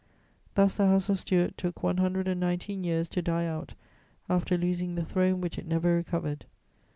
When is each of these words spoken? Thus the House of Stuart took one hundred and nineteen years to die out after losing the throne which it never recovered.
Thus 0.55 0.77
the 0.77 0.87
House 0.87 1.09
of 1.09 1.19
Stuart 1.19 1.59
took 1.59 1.83
one 1.83 1.97
hundred 1.97 2.27
and 2.27 2.39
nineteen 2.39 2.83
years 2.83 3.07
to 3.09 3.21
die 3.21 3.45
out 3.45 3.75
after 4.27 4.57
losing 4.57 4.95
the 4.95 5.05
throne 5.05 5.41
which 5.41 5.59
it 5.59 5.67
never 5.67 5.93
recovered. 5.93 6.47